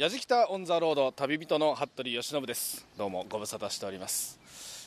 [0.00, 2.86] やじきたオンザロード旅人の服部由伸です。
[2.96, 4.40] どうもご無沙汰しております、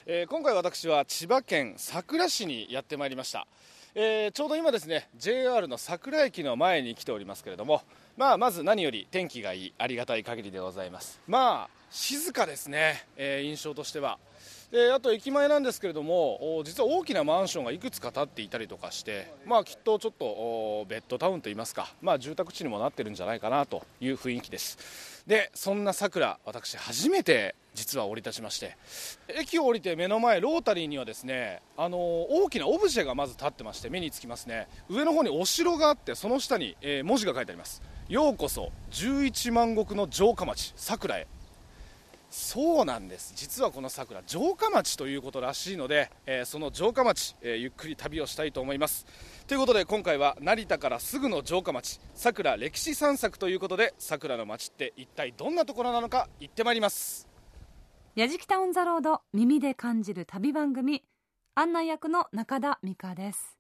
[0.08, 3.46] えー、今回私は千葉県佐倉市にやってまいりました、
[3.94, 7.84] えー、ちょうど今ですね JR の佐倉駅の前に来ておりますけれども
[8.18, 11.20] まあまず何より天気がいいありがたい限りでございます。
[11.28, 14.18] まあ静かですね、えー、印象としては。
[14.74, 25.24] であと駅前なんですけれども実は大きなマンションがいくつか建っていたりとかして、まあ、きっとちょっとベッドタウンといいますか、まあ、住宅地にもなってるんじゃないかなという雰囲気です。
[25.28, 28.76] でそんな桜私初めて実は降り立ちまして
[29.30, 34.68] 駅を降りて目の前ロータリーにはですねあの大きなオブジェがまず立ってまして目につきますね。
[34.90, 37.84] 上の方にお城があってその下に、え、文字が書いてあります。
[38.10, 41.28] ようこそ11万石の城下町桜へ。
[42.36, 43.34] そうなんです。
[43.36, 49.06] 実はこの桜城下町ということらしいので、えー、その城下町、えー、ゆっくり旅をしたいと思います。
[49.46, 57.28] ということで今回は成田からすぐの城下町桜歴史散策ということで桜の町って一体どんなところなのか行ってまいります。
[58.16, 61.04] やじきたオンザロード耳で感じる旅番組
[61.54, 63.60] 案内役の中田美香です。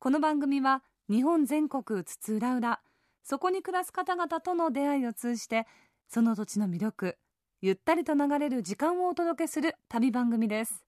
[0.00, 2.80] この番組は日本全国津々浦々
[3.22, 5.68] そこに暮らす方々との出会いを通じて
[6.08, 7.16] その土地の魅力
[7.62, 10.84] ゆったりと流れる時間をお届けする旅番組です。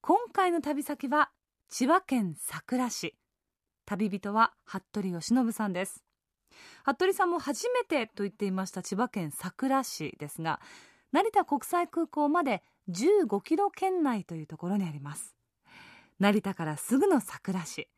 [0.00, 1.30] 今回の旅先は
[1.68, 3.14] 千葉県佐倉市。
[3.84, 6.02] 旅人は服部由伸さんです。
[6.84, 10.58] 服部さんも初めてと言っていました千葉県佐倉市ですが
[11.12, 15.36] 成田国際空港まで15キロ圏内というところにあります。
[16.18, 17.88] 成田からすぐの佐倉市。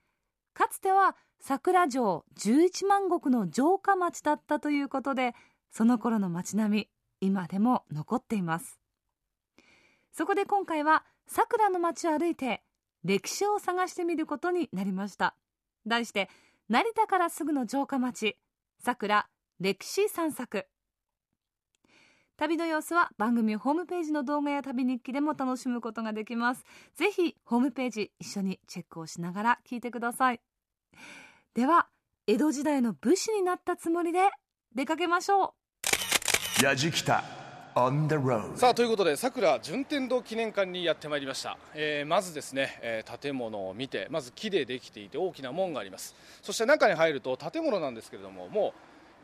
[0.54, 5.36] かつては桜城11万石の城下町だったということで
[5.70, 6.88] その頃の街並み
[7.24, 8.78] 今でも残っています。
[10.12, 12.62] そこで今回は桜の街を歩いて
[13.02, 15.34] 歴史を探してみることになりました。
[15.86, 16.28] 題して
[16.68, 18.36] 成田からすぐの城下町
[18.78, 19.26] 桜
[19.58, 20.66] 歴史散策。
[22.36, 26.64] 旅の様子は番組ホームページの動画や旅日記でも楽しむことができます。
[26.96, 30.40] ぜひホームページ一緒にチェックをしながら聞いてください。
[31.54, 31.88] では
[32.26, 34.30] 江戸時代の武士になったつもりで
[34.74, 35.63] 出かけましょう。
[36.62, 37.24] やじきた
[37.74, 38.56] On the road.
[38.56, 46.14] さあということでさくら順天堂記念館にやってまいりました、えー、まずですね、えー、建物を見てまず木でできていて大きな門があります。
[46.42, 48.72] そして中に入ると建物なんですけれどもも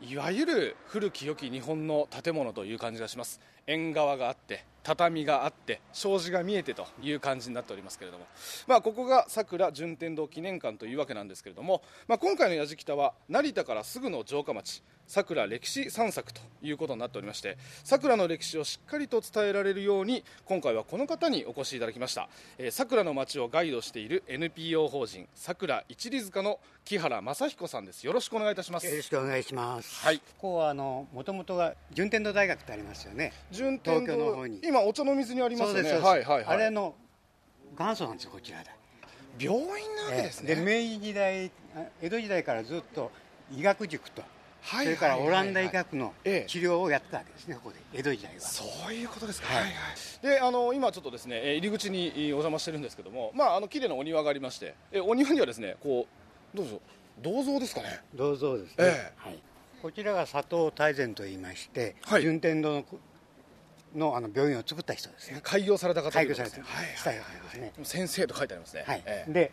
[0.01, 3.39] ういわゆる古き良き日本の建物という感じがします。
[3.67, 8.25] 縁側があって畳があって障子が見えてという感じになっておりますけれども、
[8.67, 14.83] まあ、ここがさくら順天堂記念館というわけなんですけれども、まあ、今回のやじきたは成田からすぐの城下町。
[15.11, 22.29] さくら歴史散策ということになっておりましてさくらの歴史をしっかりと伝えられるように今回はこの方にお越しいただきました。
[22.71, 28.05] さくらの町をガイドしている NPO 法人さくら一里塚の木原正彦さんです。
[28.05, 28.87] よろしくお願いいたします。
[28.87, 29.99] よろしくお願いします。
[29.99, 30.19] はい。
[30.19, 33.33] ここはあのもともとが順天堂大学ってありますよね。
[33.51, 34.61] 順天堂の方に。
[34.63, 35.91] 今お茶の水にありますよね。
[35.91, 36.45] はいはいはい。
[36.45, 36.95] あれの
[37.77, 38.69] 元祖なんですよこちらで。
[39.37, 39.65] 病院
[39.97, 41.51] なわけですね、で明治時代
[42.01, 43.11] 江戸時代からずっと
[43.53, 44.21] 医学塾と
[44.63, 47.77] それからオランダ医学の治療をやってたわけですね、ここで。
[47.93, 48.41] 江戸時代は。
[48.41, 49.71] そういうことですか、はいはい、
[50.21, 56.07] であの今ちょっとですね入り口にお邪魔してるんですけどもまああの綺麗なお庭がありましてえお庭にはですねこ
[56.53, 56.81] うどうぞ。
[57.21, 58.01] 銅像ですかね。
[58.15, 59.39] 銅像ですね、えー、はい、
[59.81, 62.85] こちらが佐藤大善といいまして、はい、順天堂の
[63.95, 65.39] のあの病院を作った人ですね。
[65.43, 67.73] 開業された方開業された、はい、したですね。
[67.83, 69.03] 先生と書いてありますね、はい。
[69.05, 69.51] えー、で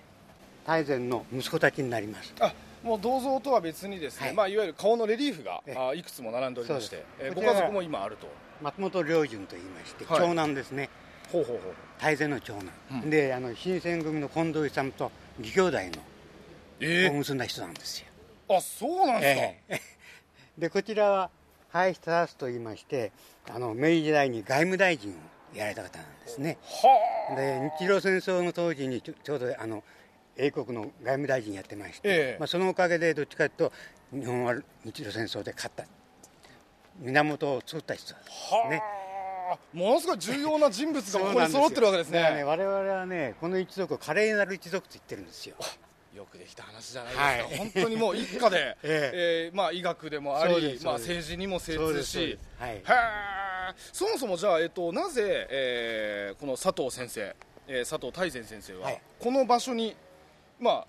[0.66, 2.32] 大善の息子たちになります。
[2.40, 2.52] あ
[2.83, 4.37] もう銅像とは別にですね、はい。
[4.37, 8.28] まあ、いわゆる顔のレリーフがあいくつも並んでおりまして、えご家族も今あると。
[8.61, 10.91] 松本良順といいまして、はい、長男ですね。
[11.33, 15.83] ほうほうほう大勢の長男、うん、であの新選組の近藤勇と義兄弟の
[16.81, 18.06] え結んだ人なんですよ、
[18.56, 21.31] あそうなんですか、えー、 でこちらは
[21.71, 23.12] ハイスタースといいまして
[23.50, 26.56] あの明治時代に外務大臣をやられた方なんですね。
[26.62, 29.83] はで日露戦争の当時にちょうどあの
[30.38, 33.72] 英国の外務大臣やってまして、ええ、まあ、そのおかげでどっちかというと
[34.19, 34.54] 日本は
[34.84, 35.84] 日露戦争で勝った。
[37.00, 38.82] 源を作った人ですね。
[39.73, 42.23] ものすごい重要な人物が ここに揃ってるわけですね。
[42.37, 45.56] ね我々はねこの一族を華麗なる一族と言ってるんですよ。
[46.14, 49.11] よくできた話じゃないですか、はい、本当にもう一家で、 ええ。
[49.46, 52.82] えー、まあ、医学でもあり、まあ、政治にも精通し、はい、
[53.93, 57.37] そもそもじゃあ、えっと、なぜ、えー、この佐藤先生、
[57.69, 59.94] えー、佐藤大善先生は、はい、この場所に
[60.60, 60.87] まあ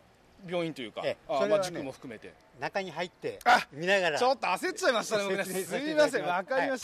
[0.47, 2.33] 病院というか、ええ、あまあ塾も含めて。
[2.59, 3.39] 中に入って
[3.71, 4.19] 見ながら。
[4.19, 5.79] ちょっと焦っちゃいましたね僕ねす。
[5.79, 6.81] みませんわかりまし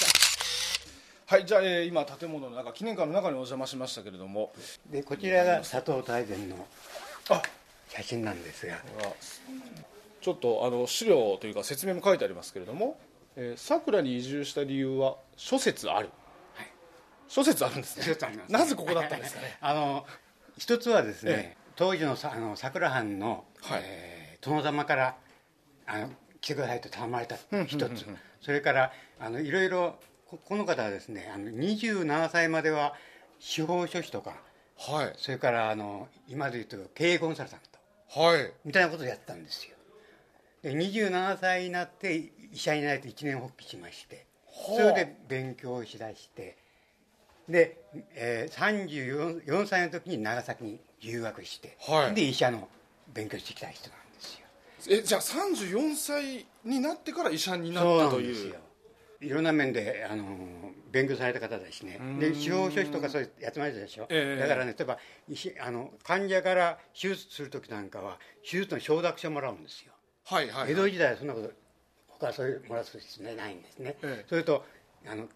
[1.27, 4.53] た、はい、はい、じゃあ、えー、今建物の中記念館の中にお邪魔しましたけれども。
[4.89, 6.55] でこちらが佐藤大善の
[7.89, 8.77] 写真なんですが。
[10.21, 12.97] ちょっとあの資料というか説明も書いてありますけれども。
[13.38, 16.09] えー、桜に移住した理由は諸説ある、
[16.55, 16.67] はい、
[17.27, 18.29] 諸説あるんですね。
[18.29, 19.57] ね、なぜここだったんですかね。
[19.61, 20.05] あの
[20.57, 23.81] 一つはですね、ええ、当時のさあの桜藩の、はい。
[23.83, 25.16] えー、殿様から
[25.86, 26.10] あの
[26.42, 28.06] 来てくださいと頼まれた一つ。
[28.42, 29.95] それからあのいろいろ
[30.45, 32.94] この方はですねあの27歳までは
[33.39, 34.36] 司法書士とか、
[34.77, 37.60] はい、それからあの今で言うと経営コンサルタン
[38.13, 39.75] ト、はい、みたいなことをやってたんですよ。
[40.62, 42.16] で27歳になって
[42.51, 44.25] 医者になれて一年発起しまして。
[44.56, 46.57] それで勉強しだして
[47.50, 47.77] で、
[48.15, 52.68] えー、34歳の時に長崎に留学して、はい、で医者の
[53.13, 54.97] 勉強してきた人なんですよ。
[54.97, 58.56] えじゃあ34歳になってから医者になったという。
[59.21, 60.25] いろんな面であの
[60.92, 62.00] 勉強された方だしね。
[62.19, 65.00] で司法書士とかそうやってましたでしょ、えー、だからね例えば
[65.65, 69.94] あの患者から手術する時なんかは手術の承諾書もらうんですよ、
[70.25, 71.51] はいはい、はい、江戸時代はそんなこと
[72.07, 74.63] 他そういうもらう必要ないんですね、えー、それと
[75.07, 75.27] あの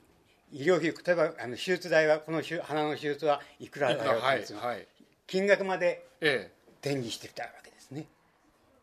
[0.51, 4.87] 医療費例えばあの手術代はこの鼻の手術はいくらだよはいはい、
[5.27, 6.05] 金額まで
[6.81, 8.05] 展示してたわけですね、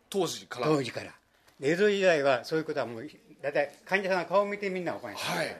[0.09, 0.67] 当時から。
[0.67, 1.13] 当時から。
[1.61, 3.09] 江戸時代はそういうことはもう
[3.43, 5.57] 大体患者さんの顔を見てみんなお金はいはいはい。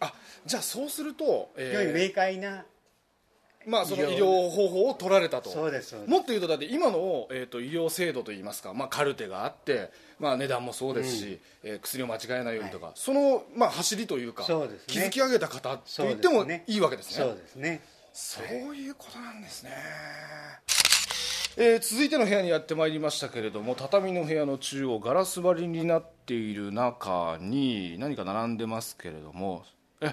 [0.00, 0.14] あ
[0.46, 2.64] じゃあそうすると、えー、非常に明快な
[3.66, 5.50] まあ、その医療方法を取られたと。
[5.50, 17.24] そうですもっと言うとだって今の、えーと、医療制度といいますか、まあ、カルテがあって、まあ、値段もそうですし、うん、えー、薬を間違えないようにとか、はい、その、まあ、走りというかそうね、築き上げた方と言ってもいいわけですね。
[17.24, 17.82] そうですね。
[18.12, 19.70] そういうことなんですね、
[21.56, 29.64] えー、続いての部屋にやってまいりましたけれども畳の部屋の中央ガラス張りになっている中に何か並んでますけれども
[30.00, 30.12] え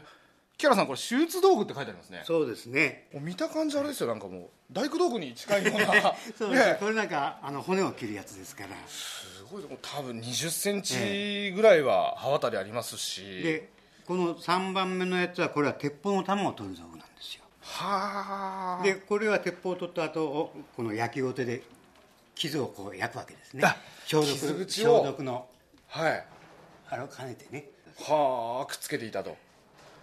[0.57, 2.24] 木原さんこれ手術道具って書いてありますね。
[2.25, 3.07] そうですね。
[3.13, 4.07] 見た感じあれですよ。
[4.07, 6.15] なんかもう大工道具に近いような。
[6.36, 8.75] そうです、ね、これなんかあの骨を切るやつですから。
[8.88, 13.69] すごい多分2 0ンチぐらいは刃渡りありますし、で
[14.07, 17.44] この3番目のやつはこれは鉄砲の弾を取る道具なんですよ。
[17.62, 18.83] はあ。
[18.83, 21.62] でこれは鉄砲を取った後この焼きごてで
[22.33, 23.63] 傷をこう焼くわけですね。
[24.07, 25.48] 消毒消毒の。
[25.88, 26.25] はい。
[26.89, 27.69] あれを兼ねてね。
[28.00, 29.38] はあくっつけていたと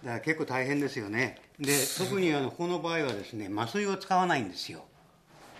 [0.05, 1.41] だから結構大変ですよね。
[1.59, 4.85] で特にあのこの場合はですね麻酔を使わないんですよ。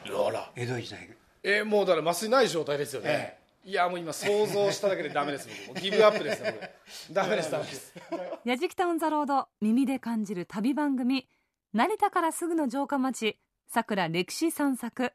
[0.06, 0.52] あら。
[0.56, 1.10] 江戸時代。
[1.42, 5.50] えー、もうだから麻酔ない状態ですよね、ええ、いやもう今想像しただけでダメです。
[5.68, 7.94] 僕ギブアップです僕ダメですダメです。
[8.46, 11.28] やじきたオンザロード耳で感じる旅番組。
[11.74, 13.40] 成田からすぐの城下町。
[13.68, 15.14] 桜歴史散策。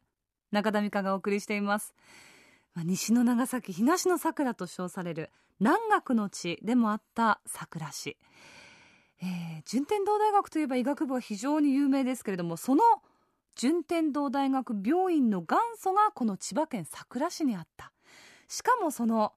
[0.50, 1.94] 中田美香がお送りしています。
[2.76, 5.30] 西の長崎東の桜と称される
[5.60, 8.16] 南学の地でもあった桜市
[9.22, 12.82] えー、順天堂大学といえば医学部は非常に有名ですけれどもその
[13.54, 17.92] 順天堂大学病院の元祖がこの千葉県佐倉市にあった。
[18.48, 19.32] しかもその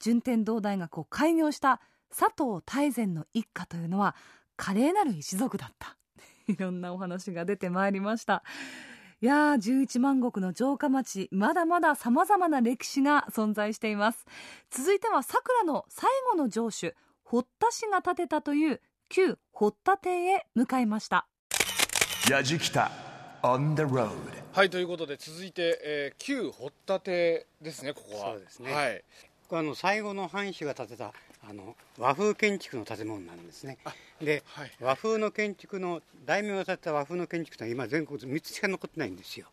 [0.00, 4.16] 順天堂大学を開業した佐藤大善の一家というのは
[4.56, 5.96] 華麗なる一族だった。
[6.48, 8.42] いろんなお話が出てまいりました。
[9.20, 14.26] いやー11万石の城下町まだまださまざまな歴史が存在しています。
[14.70, 18.80] 続いては桜の最後の城主堀田氏が建てたという
[19.14, 21.28] 旧堀田邸へ向かいました。
[22.28, 22.90] やじきた
[23.42, 24.10] on the road
[24.52, 28.32] はいということで続いて、えー、旧堀田邸ですねここは。
[28.32, 28.72] そうですね。
[28.72, 29.04] はい。
[29.44, 31.12] ここあの最後の藩主が建てた
[31.48, 33.78] あの和風建築の建物なんですね。
[34.20, 39.46] で、はい、和風の建築の大名が建てた和風の建築というのは今全国3つしか残ってないんですよ。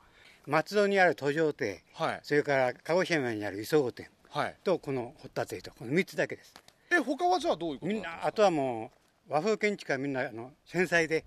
[0.47, 6.51] 松戸にある途上邸、はい、それから鹿児島にある磯子店、はい、とこの堀田邸とこの3つだけです。
[6.91, 9.00] え他はじゃあどういうことみんなあとはもう
[9.31, 11.23] 和風建築はみんなあの繊細で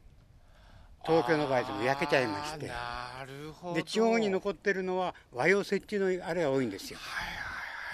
[1.07, 2.67] 東京の場合でも焼けちゃいまして。
[2.67, 3.75] なるほど。
[3.75, 7.25] で地方に残ってるのは和洋折衷のあれが多いんですよ、は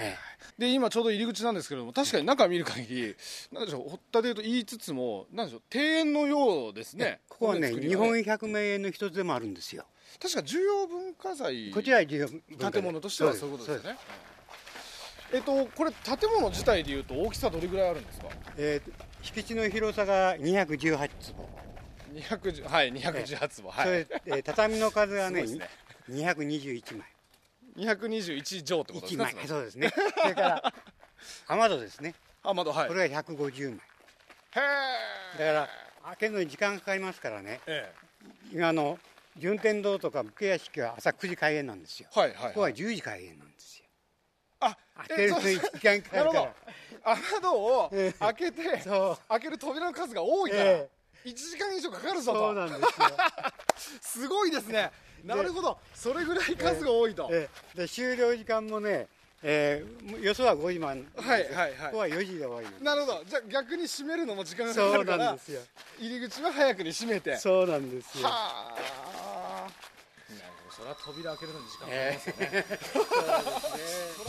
[0.02, 0.18] いはいはい、
[0.58, 3.16] で今ちょうど入り口なんですけれども確かに中見る限り
[3.52, 7.20] なんでしょう堀田でと言いつつもなんでしょう庭園のようですね。
[7.28, 9.84] ここはね日本百名園の一つでもあるんですよ。
[10.20, 11.70] 確か重要文化財。
[11.70, 12.72] こちら重要文化財。
[12.72, 13.96] 建物としてはそういうことですね。
[15.32, 18.26] えっとこれ建物自体でいうと大きさどれぐらいあるんですか？
[18.56, 21.48] えー、敷地の広さが218坪
[22.14, 23.84] 210はい218坪はい。
[23.84, 25.68] それ、えー、畳の数がねね。
[26.10, 27.06] 221枚
[27.76, 29.92] 221畳ってことですか1枚そうですね。
[30.20, 30.74] それから
[31.48, 32.14] 雨戸ですね。
[32.42, 32.88] 雨戸はい。
[32.88, 34.60] これが150枚へ
[35.36, 35.68] えだから
[36.04, 37.94] 開けるのに時間かかりますからね、ええ、
[38.52, 38.98] 今の
[39.36, 43.59] 順天堂とか武家屋敷は朝9時開園なんですよ、はいはい、はい、ここは10時開園なんです
[44.60, 46.54] よあ開けるのに時間かかるから
[47.02, 48.62] 雨戸を開けて、
[49.28, 50.88] 開ける扉の数が多いから、え
[51.24, 52.38] 1時間以上かかるぞと。
[52.38, 52.86] そうなんですよ。
[54.00, 54.90] すごいですね。
[55.24, 55.78] なるほど。
[55.94, 57.30] それぐらい数が多いと、
[57.74, 59.08] で終了時間もね
[59.42, 61.72] えー、よそは5時まではいはいはい。
[61.86, 63.24] ここは4時で終わりなるほど。
[63.24, 65.38] じゃあ逆に閉めるのも時間がかかるから
[65.98, 67.36] 入り口は早くに閉めて。
[67.36, 68.24] そうなんですよ。
[68.28, 68.74] はあ。
[68.74, 69.09] なるほど
[70.80, 72.64] それは扉開けるのに時間かかりますよね、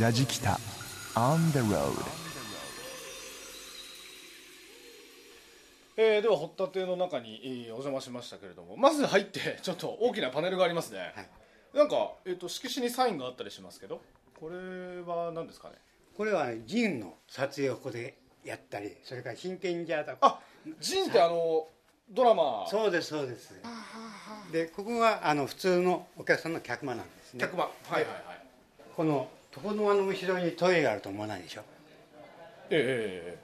[0.01, 0.59] ラジキタ
[1.15, 1.93] on the road
[5.95, 11.29] えーでは掘ったての中に、えーお邪魔しましたけれどもまず入って ちょっと大きなパネルがありますね、はい。
[11.73, 14.01] なんか、えー、と色紙にサインがあったりしますけど
[14.37, 14.55] これ
[15.01, 15.75] は何ですかね？
[16.17, 20.41] これはねジンの撮影をここでやったりそれから真剣ジャーだあ
[20.81, 21.69] ジンってあの
[22.11, 22.65] ドラマ。
[22.67, 23.53] そうですそうです。
[24.51, 27.39] でここがあの普通のお客さんの客間なんですね。
[27.39, 27.63] 客間。
[27.63, 28.13] はいはいはい。
[28.95, 31.61] この床の間の後ろにトイレがあると思わないでしょ？
[32.69, 33.39] ええ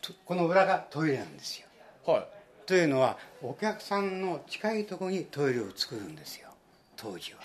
[0.00, 1.66] とこの裏がトイレなんですよ。
[2.06, 2.26] ええはい。
[2.66, 6.48] というのはお客さんの近いところにトイレを作るんですよ。
[6.96, 7.38] 当時は、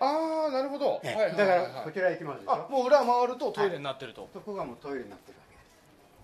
[0.00, 1.14] ああなるほど、ええ。
[1.14, 2.52] はいはいはいだからはいこちら行きますでしょ？
[2.52, 5.66] あもう裏回るとトイレになってると、そこがもうトイレになってるわけです。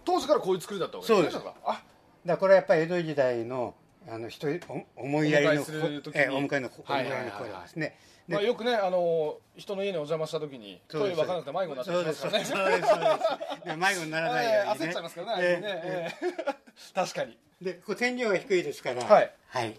[0.05, 1.31] 当時からこういう作りだったわけですね。
[1.31, 1.53] そうです。
[1.65, 1.83] あ
[2.25, 3.75] だからこれはやっぱり江戸時代の
[4.09, 4.49] あの人
[4.97, 7.99] お思いやりのお迎えする時にええお迎えのおはい迎えのはいはいはい声ですね
[8.29, 12.45] まあ、よくねあの人の家にお邪魔した時にトイレ分からなくて迷子になったりしますからね。
[12.45, 13.67] そうですそうですそうです。
[13.67, 14.87] で迷子にならないようにね。
[14.87, 15.83] 焦っちゃいますからね,、ええね。
[15.85, 16.55] ええ
[16.95, 17.37] 確かに。
[17.61, 19.05] でここ天井が低いですから。
[19.05, 19.77] はい、はい、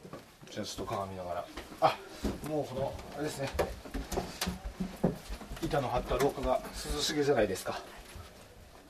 [0.52, 1.46] じゃあちょっと鏡見ながら。
[1.80, 1.98] あ
[2.50, 3.50] もうこのあれですね。
[5.64, 6.60] 板の張った廊下が
[6.96, 7.80] 涼しげじゃないですか。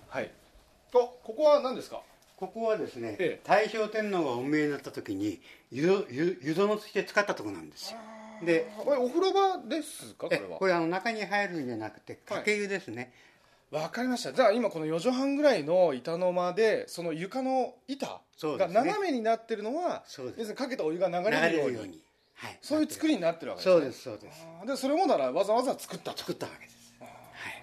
[0.09, 0.31] はい。
[0.95, 2.01] おここは何ですか？
[2.47, 3.41] ここはですね、ええ。
[3.43, 7.97] 大正天皇がお見えになった時に湯戸湯湯殿として使ったところなんですよ。
[8.45, 10.27] でこれお風呂場ですか？
[10.27, 10.43] これは。
[10.51, 13.13] えこれあの中に入るんじゃなくてかけ湯ですね、
[13.71, 14.33] わかりました。
[14.33, 20.39] じゃあ今この4畳半ぐらいの板の間でその床の板が斜めになってるのはそうです。
[20.39, 21.71] 要するにかけたお湯が流流れれるように。
[21.71, 22.01] るように、
[22.35, 23.73] はい、そういう作りになってるわけですね。
[23.75, 24.47] そうですそうです。
[24.67, 26.17] でそれもならわざわざ作ったと。
[26.19, 26.72] 作ったわけです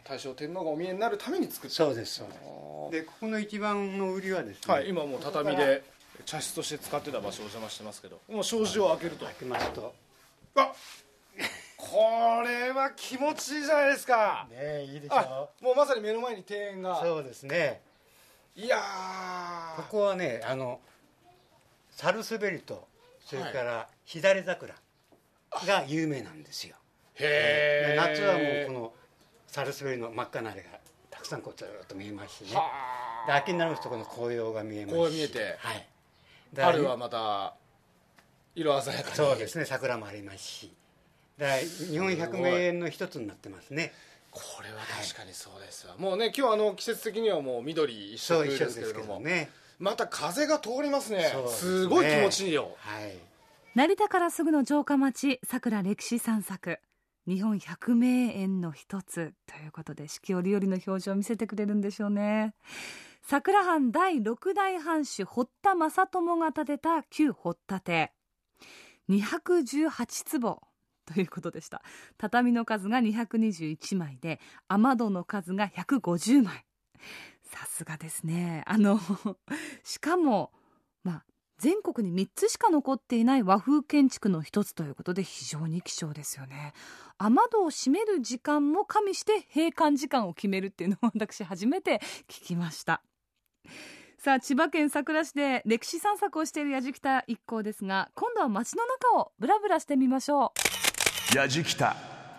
[0.04, 2.38] 大正天皇がお見えになるために作ったそうですそうです。
[2.44, 5.82] あでここの一番の売りはですね、ーはい今もう畳で
[6.24, 9.24] 茶室として使ってた場所をお邪魔してますけどもう障子を開けると。
[9.24, 9.94] 開けますと。
[10.56, 10.72] あ
[11.76, 14.46] これは気持ちいいじゃないですか。
[14.50, 17.00] ねいいでしあもうまさに目の前に庭園が。
[17.00, 17.80] そうですね。
[18.56, 18.76] いや
[19.76, 19.88] こー。
[19.90, 20.80] こはねあの
[21.90, 22.88] サルスベリと
[23.24, 24.74] それから左桜
[25.66, 26.76] が有名なんですよ、
[27.14, 28.92] へえで夏はもうこの
[29.50, 30.68] サルスベリの真っ赤なあれが
[31.10, 32.56] たくさんこうずっと見えますしね。
[32.56, 34.94] はで秋になるとこの紅葉が見えますし。
[34.94, 35.86] 紅葉見えてはい。
[36.58, 37.54] あ春はまた
[38.54, 39.16] 色鮮やかに。
[39.16, 40.72] そうですね桜もありますし。
[41.36, 43.92] だから日本百名園の一つになってますね。
[44.30, 49.18] これは確かにそうですわ、もうね今日あの季節的にはもう緑一緒ですすけれども。
[49.18, 51.18] けどねまた風が通りますね。
[51.18, 51.32] ね。
[51.48, 52.76] すごい気持ちいいよ。
[52.78, 53.16] はい。
[53.74, 56.78] 成田からすぐの城下町桜歴史散策
[57.30, 62.54] 日本百名園の一つということで四季折々の表情を見せてくれるんでしょうね。
[63.22, 68.10] 桜藩第六代藩主堀田正友が建てた旧堀田邸
[69.08, 70.60] 218坪
[71.06, 71.82] ということでした。
[72.18, 76.64] 畳の数が221枚で雨戸の数が150枚。
[77.44, 78.64] さすがですね。
[78.66, 78.98] あの
[79.84, 80.50] しかも
[81.60, 86.72] 全国に3つしか残っていない和風建築の一つということで非常に希少ですよね。
[87.18, 93.02] 雨戸を閉める時間も加味して閉館時間を決めるっていうのを私初めて聞きました。
[94.16, 100.52] さあ千葉県佐倉市で歴史散策をしている矢敷田一行ですが今度は街の中をブラブラしてみましょ
[101.36, 101.94] ラジキタ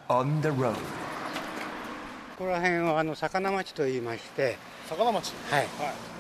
[0.07, 0.79] on the road こ
[2.39, 4.57] こら辺はあの魚町と言いまして、
[4.89, 5.31] 魚町？
[5.51, 5.67] はい、はい。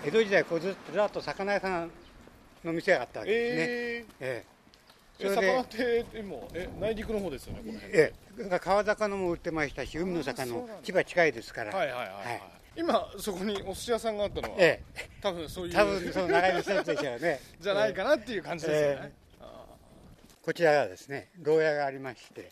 [0.05, 1.91] 江戸時代こうずっとずっと魚屋さん
[2.63, 4.45] の店があったわけですね、ええ。
[5.23, 7.97] ー、えそれで魚ってでもえ内陸の方ですよねこの辺。
[7.97, 8.13] ええ。
[8.39, 12.41] え川魚も売ってましたし海の魚も千葉近いですから、はいはいはい、はい、
[12.75, 14.81] 今そこにお寿司屋さんがあったのは、え
[15.21, 15.71] 多分そういう。
[15.73, 17.39] え多分その長いの一つでしょうね。
[17.59, 19.45] じゃないかなっていう感じですよね、え
[20.41, 22.51] こちらがですね牢屋がありまして。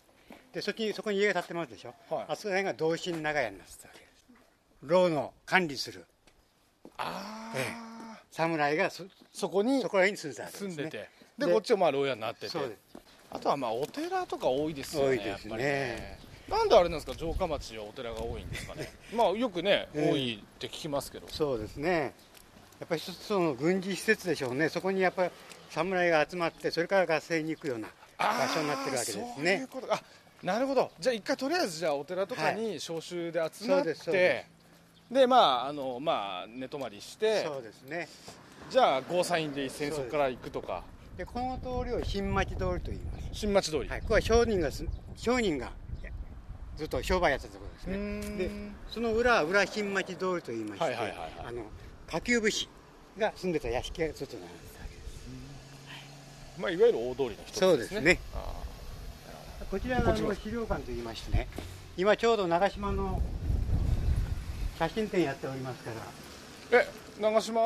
[0.52, 2.24] でそっちにそこに家が建ってますでしょ、はい。
[2.28, 4.26] あそこら辺が同心長屋になってたわけです。
[4.82, 6.04] 牢の管理する。
[6.96, 7.99] ああ、え
[8.30, 10.70] 侍がそそこにそこら辺に住んでたわけですね。
[10.70, 11.08] 住んでて。
[11.38, 12.58] ででこっちはまあ牢屋になってて。
[13.32, 15.56] あとはまあお寺とか多いですよね多いですね。
[15.56, 16.18] ね。
[16.48, 18.92] なんであれなんですか城下町はお寺が多いんですかね。
[19.14, 21.28] まあよくね、ええ多いって聞きますけど。
[21.28, 22.12] そうですね。
[22.80, 24.68] やっぱり一つその軍事施設でしょうね。
[24.68, 25.30] そこにやっぱり
[25.70, 29.92] 侍が集まってそれから合戦に行くような場所になってるわけですあーそういうねこと。
[29.94, 30.02] あ
[30.42, 30.90] なるほど。
[30.98, 34.46] じゃあ一回とりあえずじゃあお寺とかに召集で集まっそうですそうて
[35.10, 38.08] ででまああのまあ寝泊まりしてそうですね。
[38.70, 40.82] じゃあゴーサインで一斉にそこから行くとか。
[41.16, 43.28] でこの通りを新町通りと言います。
[43.32, 44.86] 新町通り、はい、ここは商人がす
[45.16, 45.72] 商人が
[46.76, 47.96] ずっと商売やってたところですね。
[47.96, 48.38] ん。
[48.38, 48.50] で
[48.88, 51.30] その裏は裏新町通りといいまして、はいはいはいはい。
[51.48, 51.64] あの
[52.06, 52.68] 下級武士
[53.18, 55.00] が住んでた屋敷がずっと並んでたわけで
[56.54, 56.60] す。
[56.60, 57.68] まあいわゆる大通りの一つですね。
[57.68, 58.20] そうですね。
[58.34, 58.60] あ
[59.70, 61.46] こちらが資料館といいましてね
[61.96, 63.22] 今ちょうど長島の
[64.80, 65.90] 写真展やっておりますか
[66.70, 66.78] ら。
[66.80, 66.88] ーえ
[67.20, 67.60] 長島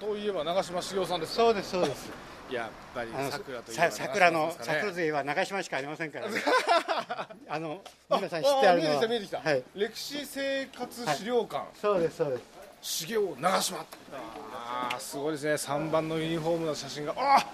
[0.00, 1.42] といえば長島茂雄さんですか？
[1.44, 2.10] そうですそうです。
[2.50, 6.42] やっぱり桜といえばさ桜の桜勢は長島しかありませんからね。
[7.48, 9.62] あのあ皆さん知ってあるのはあ見えてきた見えてきた、はい。
[9.76, 12.42] 歴史生活資料館、そうですそうです。
[13.06, 13.78] 茂雄長島。
[13.78, 13.84] あ
[14.96, 15.52] あすごいですね。
[15.54, 17.14] 3番のユニフォームの写真が。
[17.16, 17.46] あ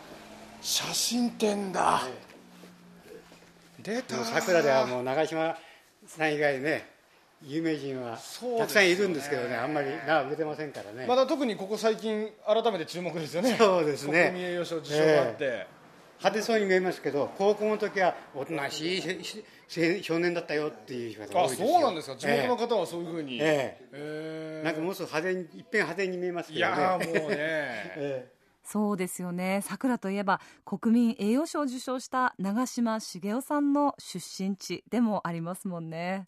[0.62, 2.04] 写真展だ、
[3.80, 5.58] 出たもう桜ではもう長島
[6.06, 6.93] さん以外ね
[7.46, 8.18] 有名人は
[8.58, 13.56] たくさんいるんですけどねあんまり長く出てませんからね、まだ特にここ最近改めて注目ですよね。
[13.58, 14.30] そうですね。
[14.32, 15.66] 国民栄誉賞受賞があって、
[16.18, 21.68] 派手そうに見えますけど高校の時はおとなしい少年だったよっていう方があ多いですよ。
[21.68, 22.16] そうなんですか。
[22.16, 23.88] 地元の方はそういうふうに、ええ。
[23.92, 24.60] え。
[24.62, 26.82] ーなんかもうすぐ派手にいっぺん派手に見えますいけどね。
[26.82, 27.36] やーもうね。
[27.38, 28.28] え。
[28.64, 29.60] そうですよね。
[29.62, 36.26] 桜といえば国民栄誉賞を受賞した長嶋茂雄さんの出身地でもありますもんね、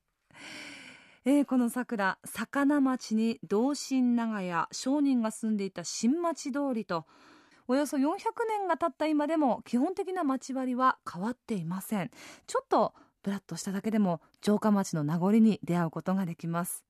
[1.28, 7.04] えーこの桜魚町に同心長屋商人が住んでいた新町通りと
[7.66, 8.02] およそ400
[8.48, 12.12] 年が経った今でも基本的な町割りは変わっていません。
[12.46, 16.84] ちょっとぶらっとしただけでも城下町の名残に出会うことができます。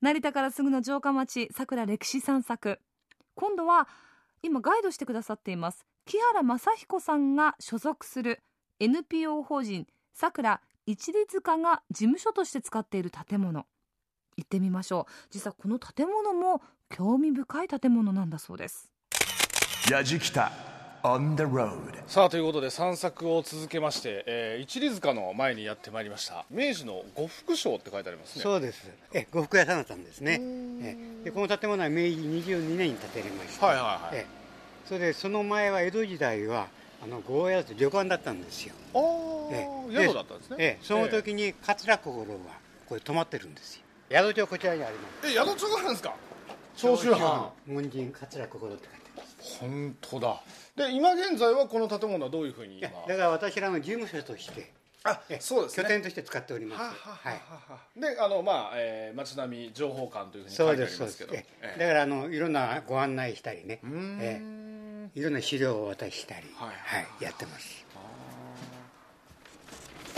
[0.00, 2.80] 成田からすぐの城下町桜歴史散策。
[3.34, 3.86] 今度は
[4.42, 8.40] 今ガイドしてくださっています木原正彦さんが所属する
[8.80, 13.66] NPO 法人さくら一里塚が事務所として使っている建物。
[14.36, 15.12] 行ってみましょう。
[15.30, 18.90] 実はこの建物も興味深い建物なんだそうです。
[19.90, 20.50] やじきた
[21.04, 26.44] on the road さあということで散策を続けまして、えー一里塚の前にやってまいりました。
[26.50, 28.42] 明治の呉服商って書いてありますね。
[28.42, 28.90] そうです。
[29.12, 30.40] え呉服屋さんだったんですね。
[30.82, 32.02] えでこの建物は明治
[32.50, 33.66] 22年に建てられました。
[33.66, 34.16] はいはいはい。
[34.16, 34.26] え
[34.86, 36.66] それでその前は江戸時代は
[37.02, 38.74] あのゴーヤと旅館だったんですよ。
[39.90, 40.56] 宿だったんですね。
[40.58, 40.78] ええ。
[40.82, 42.38] その時に桂心は
[42.88, 43.82] これ泊まってるんですよ。
[44.10, 45.28] 宿帳こちらにあります。
[45.28, 46.14] え宿帳があるんですか？
[46.76, 47.50] 長州藩。
[47.66, 49.58] 門人桂心って書いてます。
[49.58, 50.40] 本当だ。
[50.76, 54.70] で今現在はこの建物はどういうふうにだから私らの事務所として
[55.04, 55.82] あえそうですね。
[55.82, 56.80] 拠点として使っております。
[56.80, 57.78] ははははいは
[58.14, 61.34] であのまあ、えー、街並み情報館というふうに書いてありますけど。
[61.34, 61.76] ええ。
[61.80, 63.80] だからあのいろんなご案内したりね。
[64.20, 64.71] ええ
[65.14, 66.68] いろんな資料を渡したりはい。
[66.68, 67.84] はいやってます。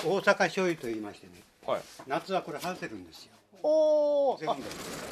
[0.05, 1.33] 大阪醤油と言いましてね
[1.67, 1.83] はい。
[2.07, 3.33] 夏はこれ外せるんですよ。
[3.63, 4.51] おー。
[4.51, 4.63] あ全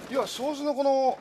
[0.08, 0.14] 部。
[0.14, 1.18] いや障子のこの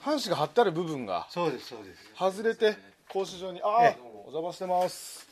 [0.00, 2.10] 半紙が貼ってある部分がそうですそうです。
[2.18, 2.76] 外れて
[3.08, 4.02] 格子状にああええ。
[4.02, 5.28] お邪魔してます。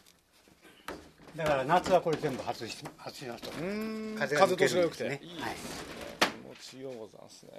[1.36, 5.54] だから夏はこれ全部外し外しますと風風が通しが良くて、ですねいいはい
[6.56, 7.50] 気持ちようございますね。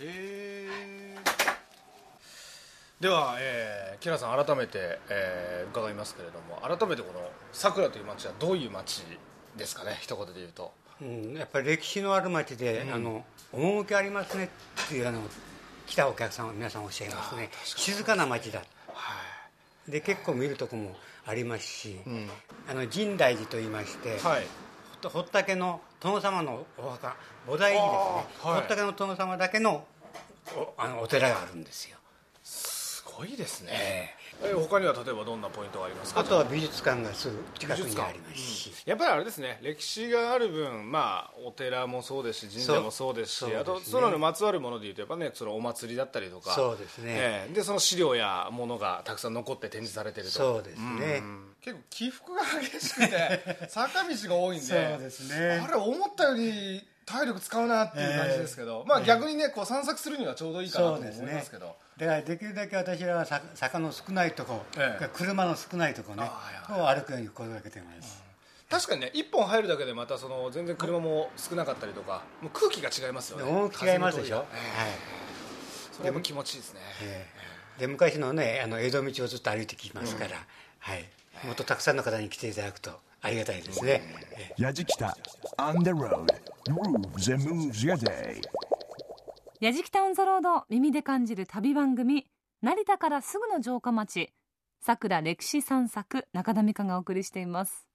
[0.00, 1.16] へえ
[3.02, 9.02] では、えー、キラさん改めて、えー伺いますけれども改めてこの桜という町はどういう町
[9.56, 9.96] ですかね？
[10.00, 10.70] 一言で言うと。
[11.00, 14.50] うん、やっぱり歴史のある町で、あの趣ありますね
[14.84, 15.20] っていうあの
[15.86, 18.62] 来たお客さんは皆さんおっしゃいますね静かな町だ。
[19.88, 20.94] で結構見るとこも
[21.26, 21.96] ありますし、
[22.68, 24.46] あの深大寺といいまして、はい。
[25.02, 27.16] ほ堀竹の殿様のお墓
[27.48, 28.54] 菩提寺ですね、はい。
[28.56, 29.86] 堀竹の殿様だけの
[30.54, 31.96] おあのお寺があるんですよ。
[32.44, 32.71] す
[33.16, 34.22] ごいですね、えー
[34.56, 36.20] 他には例えばどんなポイントがありますか？
[36.20, 46.50] あとは美術館がすぐ近くにありますし、やっぱりあれですね歴史がある分、まあ、お寺もそうですし神社もそうですしそうあとそのにまつわるものでいうとやっぱねそのお祭りだったりとか。
[46.54, 47.04] そうですね。
[47.14, 47.54] ええ。
[47.54, 50.32] でその資料やものがたくさん残って展示されてると。
[50.32, 51.20] そうですね。
[51.20, 51.54] ん。
[51.60, 54.66] 結構起伏が激しくて 坂道が多いんで。
[54.66, 55.62] そうですね。
[55.64, 61.76] あれ思ったより体力使うなっていう感じですけど、まあ逆にねこう散策するにはちょうどいいかなとも思いますけど。
[61.98, 65.10] だからできるだけ私らはさ坂の少ないとこ、ええ。
[65.12, 68.22] 車の少ないとこねあを歩くように心がけてます、
[68.70, 73.44] 確かにね一本入るだけでまたその全然車も少なかったりとかもう空気が違いますよね。
[73.44, 75.96] 違いますでしょ、ええ。
[75.96, 76.80] それも気持ちいいですね。
[77.02, 77.26] え
[77.78, 77.80] え。
[77.80, 80.30] で昔のねあの江戸道をずっと歩いてきますから、
[80.78, 81.04] はい、
[81.46, 82.90] もっとたくさんの方に来ていただくと
[83.22, 84.02] ありがたいですね、
[84.36, 84.62] ええ。
[84.62, 85.16] やじきた
[85.56, 86.26] on the road
[86.68, 88.40] grooves and moves your day.
[89.60, 92.26] やじきたオンザロード耳で感じる旅番組
[92.62, 94.32] 成田からすぐの城下町
[94.80, 97.86] さくら歴史散策中田美香がお送りしています。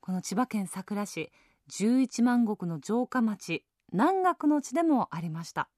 [0.00, 1.32] この千葉県佐倉市
[1.72, 5.68] 11万石の城下町南学の地でもありました。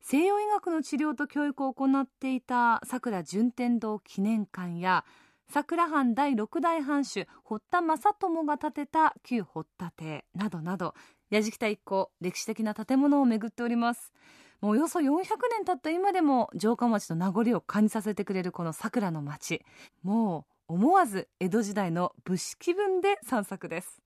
[0.00, 5.04] 西洋医学の治療と教育を行っていたさくら順天堂記念館や
[5.52, 10.94] 桜藩第六代藩主堀田正友が建てた旧堀田邸などなど
[11.28, 14.12] 矢敷田一行歴史的な建物を巡っております。
[14.60, 15.10] もうおよそ400
[15.50, 19.62] 年経った今でも城下町の名残を感じさせてくれるこの桜の町。
[20.04, 24.00] もう思わず江戸時代の武士気分で散策です。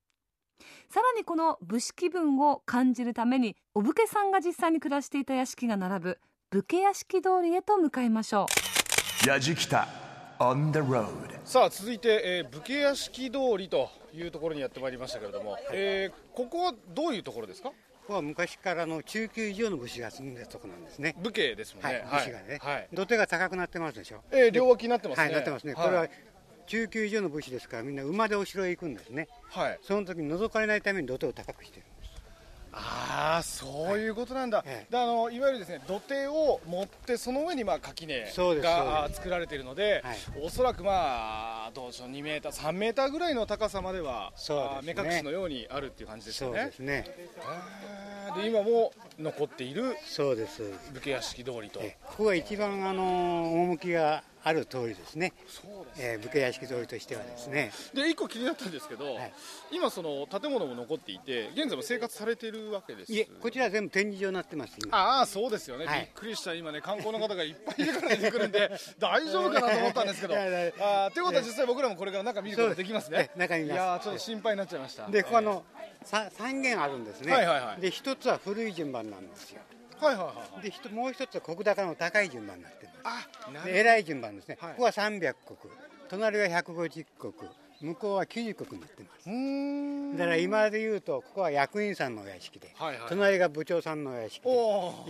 [0.88, 8.46] さらにこの武士気分を感じるためにお武家さんが実際に暮らしていた屋敷が並ぶ武家屋敷通りへと向かいましょう。
[9.26, 10.03] Yajikita
[10.38, 11.06] on the road.
[11.44, 17.68] さあ続いて、えー武家屋敷通りというところにやってまいりましたけれども、えーここはどういうところですか？
[17.70, 17.74] こ
[18.08, 21.14] こは昔からの中級以上の武士が住んでたとこなんですね。
[21.22, 24.20] 武家ですもんはいね、武士がね、はい土手が高くなってますでしょ？
[24.32, 25.74] えー両脇になってますねはい、なってますね。
[25.74, 26.08] これは
[26.66, 29.28] 中級以上の武士ですから、みんな馬でお城へ行くんですね。
[29.50, 31.86] はいその時に覗かれないために土手を高くしてる。
[32.76, 34.92] ああそういうことなんだ、ええ。
[34.92, 40.16] であのいわゆるですね土手を持ってその上にまあ垣根が作られているので、はい。
[40.42, 45.04] おそらくまあどうでしょう2メーター3メーターぐらいの高さまではそうですね。
[45.04, 46.66] 目隠しのようにあるっていう感じですそうよね。
[46.66, 47.04] ですね。
[48.44, 49.96] 今も残っている
[50.92, 51.80] 武家屋敷通りと。
[51.80, 55.32] えここが一番あの趣がある通りですね。
[55.48, 57.72] そうですえー武家屋敷通りとしてはですね。
[57.94, 59.32] で一個気になったんですけど、はい
[59.72, 64.76] 今その建物も残っていて現在も生活されているわけですいえ、こちら全部展示場になってます。
[64.78, 64.96] 今。
[64.96, 75.64] ああそうですよね、はいびっくりした今ね観光の方がいっぱいいるから出てくるんで 大丈夫かなと思ったんですけどあーということは実際僕らもこれから中見ることできますね中にいますいやーちょっと心配になっちゃいましたで、この、
[76.04, 77.32] さ三軒あるんですね。
[77.32, 79.60] はいはいはいで、一つは古い順番なんですよ。
[80.00, 80.32] はいはいは
[80.64, 83.64] いで、もう一つは石高の高い順番になってます。
[83.64, 84.70] で偉い順番ですね、はい。
[84.72, 85.72] ここは300国
[86.08, 87.32] 隣は150国
[87.80, 89.10] 向こうは90国になってま
[90.12, 90.18] す。
[90.18, 93.08] だから今で言うとここは役員さんのお屋敷で、はいはい。
[93.08, 94.50] 隣が部長さんのお屋敷で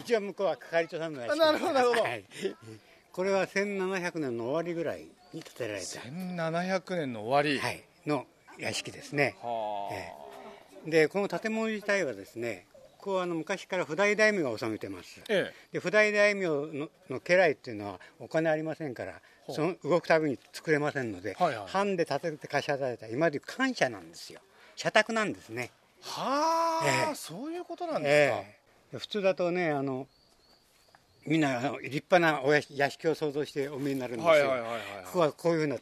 [0.00, 2.02] 一応向こうは係長さんのお屋敷あなるほどなるほど。
[2.02, 2.24] はい。
[3.12, 8.26] これは1700年の終わりぐらいに建てられた、1700年の終わり、はい、の
[8.58, 9.36] 屋敷ですね。
[9.40, 10.24] はあ、え。
[10.86, 12.66] でこの建物自体はですね
[13.04, 15.20] ここはあの昔から普代大名が治めてます。
[15.28, 23.06] えで普代大名のの家来っていうのはお金ありませんからその動くたびに作れませんので、はいはい藩で建てて貸し与えた。
[23.08, 24.40] 今でいう感謝なんですよ。
[24.74, 27.14] 社宅なんですね、えはあ、ええ。
[27.14, 28.58] そういうことなんですか、え
[28.94, 28.98] え。
[28.98, 30.06] 普通だとねあの
[31.26, 35.76] みんなあの立派なお屋敷を想像してお見えになるんですよ、はいはいここはこういうふうな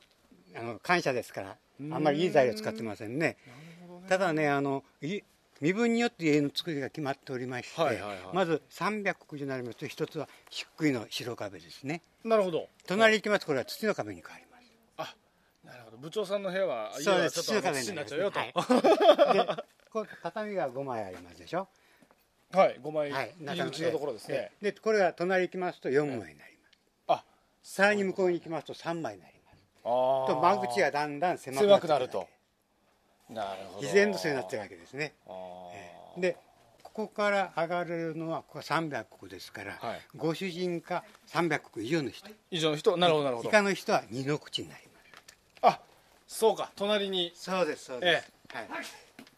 [0.56, 1.56] あの感謝ですから
[1.92, 3.37] あんまりいい材料使ってませんね。
[4.08, 5.20] ただねあのい
[5.62, 8.18] 身分によって家の作りが決まっておりまして、はいはいはい。
[8.33, 12.03] まず300国になりますと一つは漆喰の白壁ですね。
[12.25, 12.66] なるほど。
[12.88, 13.42] 隣行きます。
[13.42, 14.44] とこれは土の壁に変わり
[14.98, 15.12] ます。
[15.12, 15.16] あ
[15.64, 15.98] なるほど。
[15.98, 17.38] 部長さんの部屋は家そうです。
[17.38, 18.40] はちょっと土土のになっちゃうよと。
[18.40, 21.68] 壁 でこう畳が5枚ありますでしょ。
[22.51, 23.12] はい、5枚。
[23.12, 23.35] はい。
[23.40, 24.72] 入り口のところですね、ええ。
[24.72, 27.25] でこれが隣行きますと4枚になります、あ。
[27.62, 29.62] さらに向こうに行きますと3枚になります。
[29.85, 32.29] と間口がだんだん狭くな狭ってくなると
[33.81, 35.14] 自然とそうになってるわけですね。
[36.18, 36.37] で
[36.83, 40.01] ここから上がれるのはここは300国ですから、はい。
[40.14, 42.29] ご主人か300国以上の人。
[42.51, 42.97] 以上の人。
[42.99, 43.49] なるほどなるほど。
[43.49, 45.03] 以下の人は二の口になります。
[45.62, 45.81] あ
[46.27, 46.71] そうか。
[46.77, 47.33] 隣に。
[47.35, 48.68] そうですそうです、はい、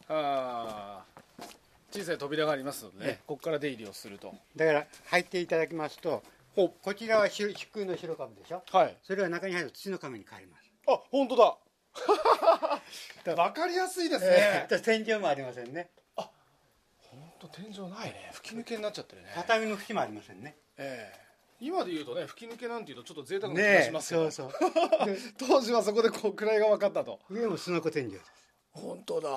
[0.08, 2.00] あー。
[2.00, 3.04] 小さい扉がありますので、ね。
[3.06, 3.20] ええ。
[3.24, 4.34] ここから出入りをすると。
[4.56, 6.24] だから入っていただきますと
[6.56, 8.64] ほこちらは漆漆喰の白壁でしょ。
[8.72, 8.96] はい。
[9.04, 10.70] それは中に入ると土の壁に変わります。
[10.88, 11.56] あ本当だ
[13.36, 14.28] わかりやすいですね。
[14.30, 14.80] ええ。
[14.80, 15.90] 天井もありませんね。
[16.16, 18.30] 本当天井ないね。
[18.32, 19.32] 吹き抜けになっちゃってるね。
[19.34, 20.56] 畳の縁もありませんね。
[20.76, 21.24] ええ。
[21.60, 24.66] 今で言うとね吹き抜けなんていうとちょっと贅沢な気がねえしますけど、そうそ
[25.04, 25.06] う。
[25.06, 27.20] で当時はそこでこう位が分かったと。
[27.30, 28.32] 上もすのこ天井です。
[28.72, 29.30] 本当だ。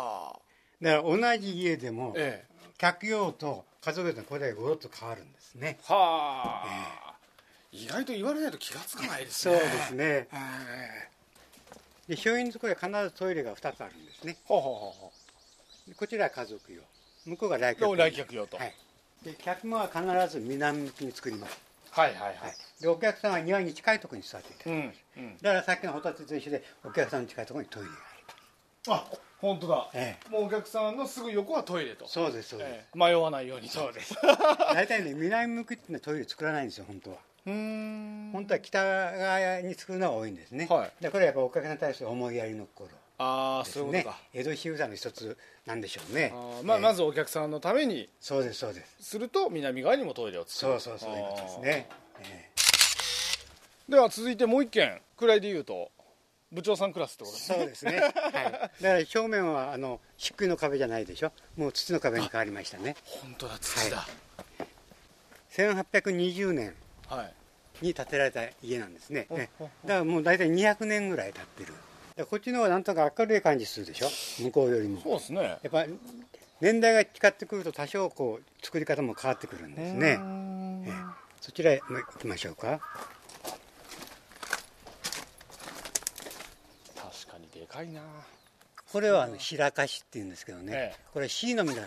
[0.81, 2.57] だから同じ家でもええ。
[2.77, 5.79] 客用と家族用とこれがごろっと変わるんですね。
[5.83, 7.15] はあ、
[7.71, 9.57] 意外と言われないと気がつかないですね。
[9.57, 10.27] そうですね。
[10.31, 11.09] え
[12.07, 14.37] で松陰寺これ必ずトイレが2つあるんですね。
[14.39, 15.11] えほうほうほうほ
[15.87, 16.81] でこちらは家族用。
[17.25, 18.73] 向こうが来客う来客用と、はい。
[19.23, 21.59] で客間は必ず南向きに作ります、
[21.91, 25.37] はいはいはい、はい、でお客さんは庭に近いところに座っていたうんうん。
[25.41, 27.95] だからさっきのホタテと一緒でお客さんの近いところにトイレが
[28.89, 32.07] あるあ本当だ、えもうお客さんのすぐ横はトイレと。
[32.07, 32.97] そうですそうです、ええ。
[32.97, 33.69] 迷わないように。
[33.69, 34.15] そうです。
[34.73, 37.17] 大体ね南向きってのはトイレ作らないんですよ本当は
[37.51, 41.03] 本当は北側に作るのが多いんですね、はい。
[41.03, 46.31] でこれはやっぱお客さんに対する思いやりの心ああそういうことか、江戸仕草の一つなんでしょうね。
[46.63, 46.83] まあ、ええ。
[46.83, 48.09] まずお客さんのために。
[48.19, 48.95] そうですそうです。
[48.99, 50.79] すると南側にもトイレを作る。
[50.79, 51.89] そうそうそういうことですね、
[52.21, 52.49] え
[53.89, 55.89] では続いてもう一件くらいで言うと
[56.51, 57.57] 部長さんクラスってことえですね。
[57.57, 61.31] そうですね、 はい、だから正面はあの漆喰の壁じゃないでしょ。
[61.55, 62.95] もう土の壁に変わりましたね。
[63.03, 64.05] 本当だ土だ。
[65.51, 66.86] 1820年はい
[67.81, 71.73] に建てられた家なんですね、えだからもう大体200年ぐらい経ってる。
[72.15, 74.07] でこっちの方がなんとか明るい感じするでしょ？
[74.43, 74.99] 向こうよりも。
[75.01, 75.41] そうですね。
[75.43, 75.85] やっぱ
[76.59, 80.19] 年代が近ってくると多少こう作り方も変わってくるんですね。
[80.87, 80.93] え
[81.39, 82.79] そちらへ行きましょうか。
[86.95, 88.01] 確かにでかいな。
[88.91, 90.99] これはあの白かしっていうんですけどね、ええ。
[91.13, 91.83] これ椎の実が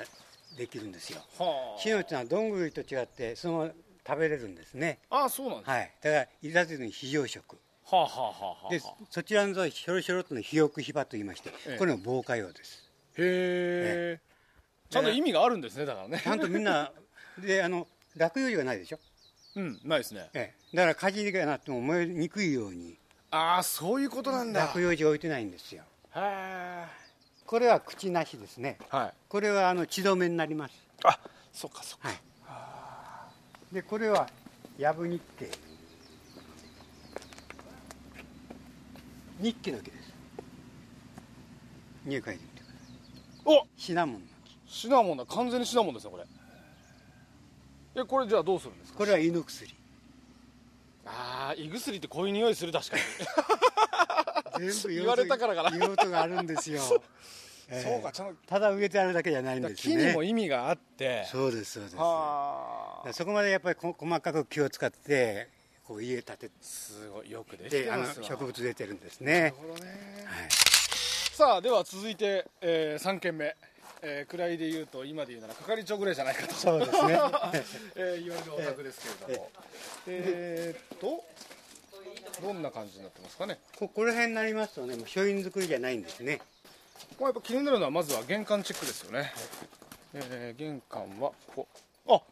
[0.57, 1.21] できるんですよ。
[1.39, 3.71] は椎の実はどんぐりと違ってその
[4.07, 4.99] 食べれるんですね。
[5.11, 5.67] ああそうなんです。
[5.67, 5.93] か、はい。
[6.03, 7.59] だからいらずに非常食。
[7.85, 8.71] はあはあはあはあ。
[8.71, 11.79] でそちらのひょろひょろっとの肥沃ヒバと言いまして、ええ。
[11.79, 12.91] これの防火用です。
[13.17, 14.21] へえ。
[14.89, 16.21] ちゃんと意味があるんですねだからね。
[16.23, 16.93] ちゃんとみんな
[17.39, 17.87] であの
[18.17, 18.99] 落葉樹がないでしょ、
[19.57, 20.29] うんないですね。
[20.35, 22.97] ええ、だから火事がなっても燃えにくいように。
[23.31, 24.67] ああそういうことなんだ。
[24.67, 25.85] 落葉樹が置いてないんですよ。
[26.17, 26.87] へ
[27.47, 28.79] これは口なしですね。
[28.81, 29.13] えはい。
[29.29, 30.75] これはあの血止めになります。
[31.05, 31.19] あ
[31.53, 32.19] そっかそっか、はい
[33.73, 34.29] でこれは
[34.79, 35.49] ヤブ日系
[39.41, 40.13] 日記の木です。
[42.05, 42.79] 入会で言ってくださ
[43.53, 44.59] いおシナモンの木。
[44.67, 45.25] シナモンだ。
[45.27, 46.25] 完全にシナモンですねこれ。
[48.03, 48.99] えこれじゃあどうするんですか？
[48.99, 49.75] これは胃の薬。
[51.07, 52.97] ああ胃薬ってこういう匂いする確か
[54.59, 54.69] に。
[54.73, 55.77] 全部言われたからかな。
[55.77, 56.83] 用途があるんですよ、
[57.71, 57.81] ええ。
[57.83, 59.97] そうかちゃんとただ植えてあるだけじゃないんですね。
[59.97, 61.25] 木にも意味があって。
[61.31, 61.97] そうですそうです。
[61.97, 65.49] そこまでやっぱりこ細かく気を使って
[65.85, 68.27] こう家建てすごいよくできてますわ。
[68.27, 69.91] 植物出てるんですなるねほどね。
[70.27, 70.49] はい。
[70.51, 73.57] さあでは続いて、えー、3軒目、
[74.03, 77.19] えー、位で言うと今で言うなら係長ぐらいじゃないかと、そうですね。
[77.97, 79.51] えー、言われるお宅ですけれども。
[80.07, 81.25] えー、っと
[82.43, 83.59] どんな感じになってますかね？
[83.79, 86.41] ここの辺になりますとねもう書院作りじゃないんですね
[87.19, 89.33] これやっぱ気になるのはまずは玄関チェックですよね、
[90.15, 91.67] えー、玄関はこ
[92.07, 92.23] こ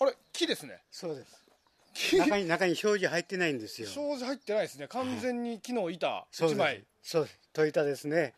[0.00, 0.78] ああれ木ですね。
[0.90, 1.44] そうです。
[1.92, 2.18] 木？
[2.18, 3.88] 中に中に障子入ってないんですよ。
[3.88, 4.86] 障子入ってないですね。
[4.88, 6.06] 完全に木の板。
[6.06, 6.58] 1そうです。
[6.58, 6.84] 枚。
[7.02, 7.40] そうです。
[7.52, 8.34] 戸板ですね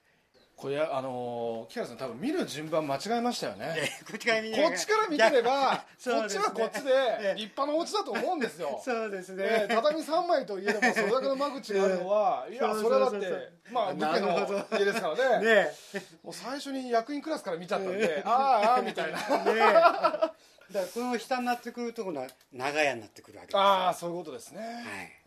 [0.60, 3.74] これあのー、木原さん多分見る順番間違えましたよね。
[4.06, 4.42] こっちから
[5.08, 5.80] 見てれば、 ね。
[6.04, 8.78] こっちはこっちでええ立派なお家だと思うんですよ。
[8.84, 15.46] そうですね、ええ畳3枚といえどもそれだけの間口があるのは、 いやそれはだってまあ武家の家ですからね。
[15.46, 15.72] ね
[16.22, 19.18] もう最初に役員クラスから見ちゃったんで、ああああみたいな。
[19.46, 19.60] えね
[20.36, 20.40] え
[20.72, 23.60] だからこの下になってくるところは長屋になってくるわけですよ。
[23.60, 24.72] ああそういうことですね、はい。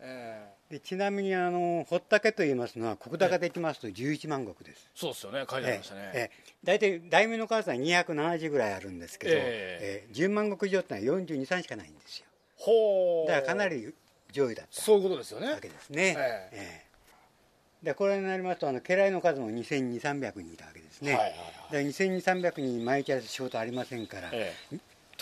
[0.00, 0.74] ええ。
[0.74, 4.90] でちなみにあの堀竹と言いますのは石高でいきますと11万石です。
[4.94, 5.44] そうですよね。
[5.48, 6.52] 書いてありましたね、ええ。
[6.64, 10.04] 大体大名の数は270ぐらいあるんですけど、ええ。
[10.10, 12.26] え10万石以上ってのは4243しかないんですよ。
[12.56, 13.28] ほう。
[13.28, 13.92] だからかなり
[14.32, 15.52] 上位だったそういうことですよね。
[15.52, 16.80] わけですね、ええ。
[16.80, 16.84] え
[17.84, 21.84] でこれになりますとあの家来の数も2200300人いたわけですね、はいはいはい。
[21.84, 24.54] で2200300人毎日仕事ありませんから、え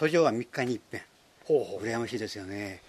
[0.02, 1.00] 途上は3日に一遍。
[1.44, 2.80] ほうほ羨ましいですよね。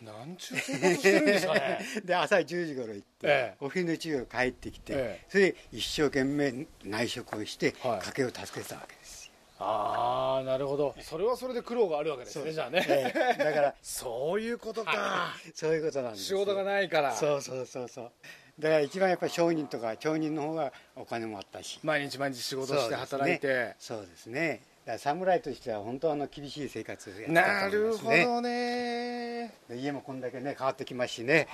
[0.00, 1.80] なんちゅう生活してるんですかね。
[2.06, 3.56] で朝10時頃行って、ええ。
[3.58, 5.26] お昼の1時頃帰ってきて、ええ。
[5.28, 8.06] それで一生懸命内職をして、はい。
[8.06, 9.32] 家計を助けてたわけですよ。
[9.58, 10.94] ああなるほど。
[11.00, 13.42] それはそれで苦労があるわけですねじゃあね、ええ。
[13.42, 17.12] だから そういうことか、そういうことなんです仕事がないから。
[17.12, 18.12] そうそうそうそう。
[18.60, 21.80] だから一番やっぱり商人とか町人の方がお金もあったし。
[21.82, 28.24] 毎日毎日仕事して働いて、そうですねだ侍としては本当あの厳しい生活をやったと思いるますね。
[28.24, 29.54] ほどね。
[29.68, 31.46] で家もこんだけね変わってきますしね。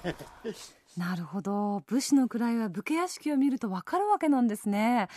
[0.96, 1.80] なるほど。
[1.86, 5.08] 武士の位は武家屋敷を見るとわかるわけなんですね。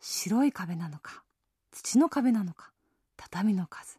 [0.00, 1.24] 白い壁なのか
[1.72, 2.72] 土の壁なのか
[3.16, 3.98] 畳の数。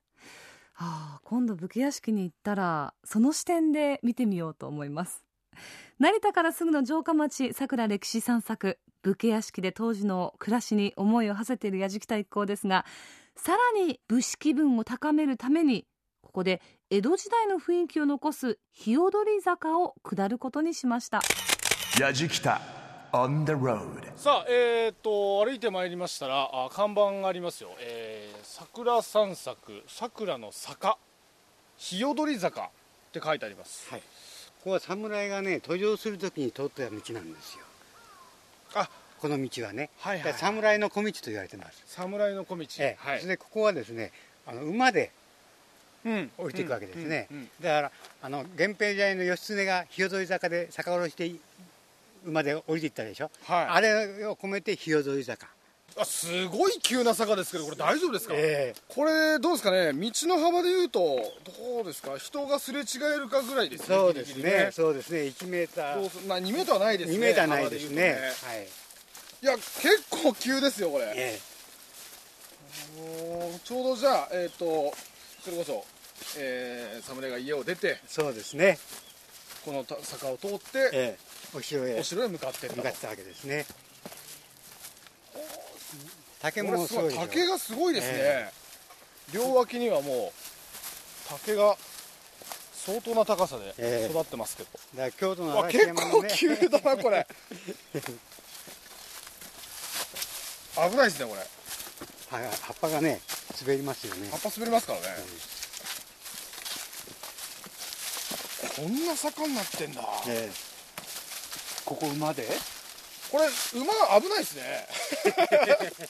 [0.79, 5.23] ああ今度武家屋敷に行ったらその視点で見てみようと思います
[5.99, 12.85] 成田からすぐの城下町桜歴史散策武家屋敷で当時の暮らしに思いを馳せている矢敷太一行ですが
[13.35, 15.87] さらに武士気分を高めるために
[16.21, 21.19] ここで江戸時代の雰囲気を残す日踊り坂を下ることにしました。
[21.97, 22.59] Yajikita
[23.11, 24.15] on the road.
[24.15, 30.99] さあえっ、と歩いてまいりましたらあ看板がありますよ、えー桜散策桜の坂
[31.77, 32.69] 日踊り坂っ
[33.11, 33.89] て書いてあります。
[33.89, 34.01] はい
[34.67, 37.63] ここは侍がね途上するときに通った道なんですよ。
[38.75, 42.65] あこの道はね、はいはい侍の小道と言われてます、侍の小道。
[42.79, 42.97] ええ。
[42.99, 43.19] はい。
[43.19, 44.11] それでここはですね
[44.45, 45.11] あの馬で
[46.03, 46.29] うん。
[46.37, 47.49] 降りていくわけですね、うんうんうん。
[47.61, 51.31] だからあの源平時代の義経が日踊り坂で坂下ろして
[52.25, 53.65] 馬で降りていったでしょ、はい。
[53.69, 55.47] あれを込めて日踊り坂。
[55.47, 55.49] あ
[56.05, 58.81] すごい急な坂ですけどこれ大丈夫ですか、ええ。
[58.87, 59.93] これどうですかね？
[59.93, 62.17] 道の幅でいうとどうですか？
[62.17, 62.83] 人がすれ違
[63.15, 64.69] えるかぐらいですねそうですギリギリね。
[64.71, 65.19] そうですね。
[65.21, 66.01] 1メーター。
[66.01, 66.21] そうそう。
[66.27, 68.19] まあ2メーターはないですね2メーターないですね。
[68.41, 68.67] 幅はい。
[69.43, 71.13] いや結構急ですよこれ。
[71.15, 71.39] え
[72.97, 74.93] もうちょうどじゃあえっ、と
[75.43, 75.85] それこそ
[76.37, 78.77] えー、侍が家を出てそうですね、
[79.63, 81.17] このた坂を通ってええ、
[81.55, 81.99] お城へ。
[81.99, 83.65] お城へ向かって向かってたわけですね
[86.41, 88.51] 竹もすごい竹がすごいですね、え
[89.33, 90.37] 両脇にはもう
[91.29, 91.75] 竹が
[92.73, 94.11] 相当な高さでええ。
[94.11, 97.27] 育ってますけど、だから京都のわ嵐結構急だなこれ。
[100.77, 101.41] 危ないですねこれ。
[102.37, 103.19] は葉っぱがね
[103.59, 104.29] 滑りますよね。
[104.29, 105.05] 葉っぱ滑りますからね、
[108.75, 110.53] こんな坂になってんだ、ええ。
[111.83, 112.47] ここ馬で？
[113.31, 114.87] これ馬危ないですね。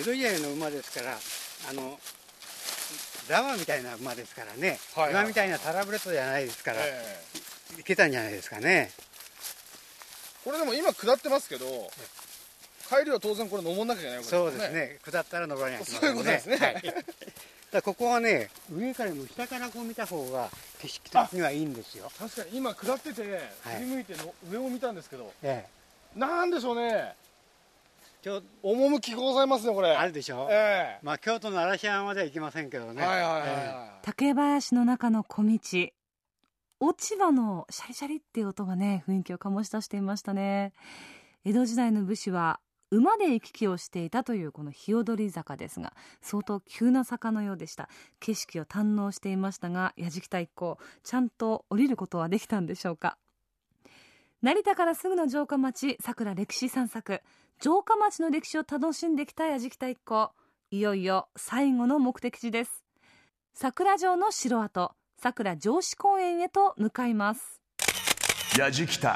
[0.00, 1.18] 江戸時代の馬ですから
[1.68, 2.00] あの
[3.28, 7.18] ラマみたいな馬ですからね、はいはい今みたいなタラブレットじゃないですから、え
[7.76, 7.80] え。
[7.80, 8.90] いけたんじゃないですかね。
[10.44, 11.90] これでも今下ってますけど
[12.88, 14.98] 帰りは当然これ登んなきゃいけないわけそうですね。
[15.04, 16.56] 下ったら登らないけそういうことですね。
[16.56, 16.82] はい、
[17.70, 20.50] だここはね上からも下からこう見た方が
[20.82, 23.76] 景色的にはいいんですよ、確かに今下っててはい。
[23.76, 25.64] 振り向いての上を見たんですけどえ
[26.16, 27.14] え、なんでしょうね。
[28.20, 29.90] ちょ趣ございますねこれ。
[29.90, 33.42] あるでしょ、えまあ京都の嵐山までは行きませんけどね、えはいはいはい。
[33.46, 35.58] えは竹林の中の小道。
[36.80, 40.72] 落ち葉のシャリシャリっていう音がね雰囲気を醸し出していましたね。
[41.44, 42.58] 江戸時代の武士は
[42.92, 47.88] 馬で行き来をしていたというこの日踊り坂ですが相当急な坂のようでした。
[48.20, 53.16] 景色を堪能していましたが矢敷太一行ちゃんと降りることはできたんでしょうか？
[54.42, 57.22] 成田からすぐの城下町桜歴史散策
[57.62, 60.32] 城下町の歴史を楽しんできた矢敷太一行
[60.70, 62.84] いよいよ最後の目的地です。
[63.54, 67.62] 桜城の城跡桜城址公園へと向かいます。
[68.58, 69.08] 矢敷太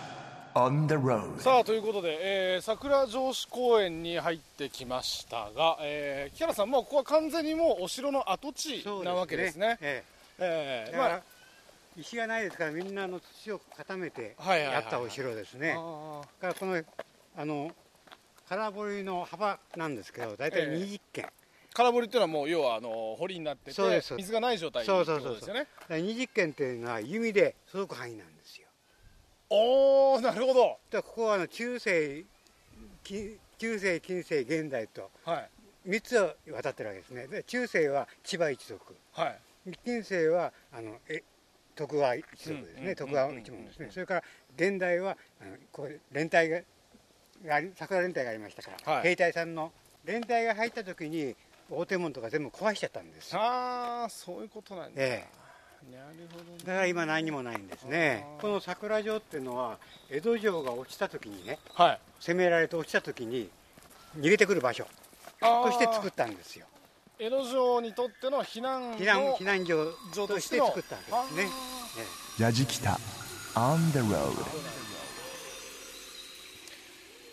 [1.38, 2.18] いさあということで、
[2.54, 9.76] えー桜城址公園に入ってきましたが、えー木原さんもうここは完全にもうお城の跡地そうなわけですね。
[9.82, 10.02] え
[10.38, 11.22] えーまあ
[11.98, 15.74] 石がないですからみんなあの土を固めてやったお城ですね、
[16.40, 16.82] からこの
[17.36, 17.70] あの
[18.48, 21.28] 空堀の幅なんですけど大体ええ20軒、ー
[21.74, 28.35] 空堀っていうのはもう要はあの堀になってて水がない状態ってこそうそうそうとですよねだから20軒っていうのは弓で届く範囲なんです。
[28.35, 28.35] よ
[29.50, 30.60] おおなるほど。
[30.60, 32.24] だからここはあの中世
[33.02, 35.50] き中世近世現代とはい。
[35.88, 37.26] 3つ渡ってるわけですね。
[37.28, 38.96] で中世は千葉一族。
[39.12, 39.38] はい。
[39.84, 41.22] 近世はあのえ
[41.74, 43.88] 徳川一族ですね、うん徳川一門ですね。
[43.92, 44.22] それから
[44.56, 46.60] 現代はあのここで連隊が
[47.76, 49.02] 桜連隊がありましたから、はい。
[49.02, 49.72] 兵隊さんの
[50.04, 51.36] 連隊が入った時に
[51.70, 55.45] 大手門とか全部壊しちゃったんですああそういうことなんだ、えなるほどね
[56.64, 58.26] だから今何にもないんですね。
[58.40, 59.78] この桜城っていうのは
[60.10, 61.98] 江戸城が落ちた時にねはい。
[62.20, 63.48] 攻められて落ちた時に
[64.18, 64.86] 逃げてくる場所。
[65.40, 66.66] として作ったんですよ。
[67.18, 71.48] 江戸城にとっての避難の避難避難所城として作ったわけですね.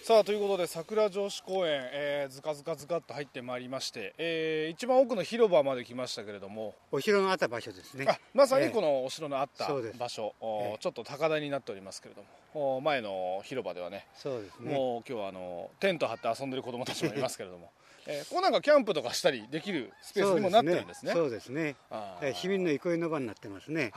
[0.05, 8.05] さあということで桜城址公園、えーずかずかずかっと入ってまいりまして、えー一番奥の広場まで来ましたけれども、お城のあった場所ですね。
[8.09, 8.67] あまさええ。
[8.67, 10.77] にこのお城のあった場所、おええ。
[10.81, 12.21] ちょっと高台になっておりますけれど
[12.53, 12.75] も。
[12.75, 14.05] お前の広場ではね。
[14.13, 14.73] そうですね。
[14.75, 17.71] もう今日はあのテント張って遊んでる子供たちもいますけれども、
[18.05, 21.13] えーここなんかキャンプとかしたりできるスペースにもなってるんですね。
[21.13, 21.77] そうですね。
[21.89, 21.99] あー。
[22.15, 23.93] だから市民の憩いの場になってますね。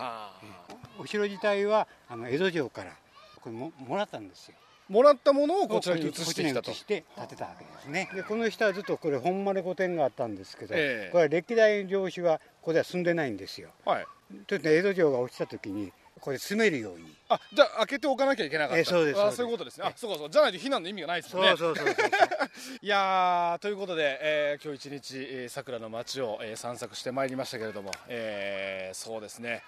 [1.00, 2.96] お城自体はあの江戸城から
[3.40, 4.54] これももらったんですよ
[4.88, 6.72] もらったものをこちらに移してきたと。
[6.72, 8.08] して建てたわけですね。
[8.14, 11.10] でこの下はずっとこれ本丸御殿があったんですけど、ええ。
[11.10, 13.70] これは歴代城主はここでは住んでないんですよ。
[13.84, 14.06] はい。
[14.46, 17.14] ということで江戸城が落ちた時にこれ住めるように。
[17.28, 18.78] あじゃあ開けておかなきゃいけなかった。
[18.78, 19.34] えそうですそうです。
[19.34, 19.86] あそういうことですね。
[19.86, 21.56] あそうかそうじゃないと避難の意味がないですもんね。
[21.56, 22.06] そうそうそうそう。
[22.80, 29.62] いやーということで、えー今日一日、えー桜の街を、えー散策してまいりましたけれども、えーそうですね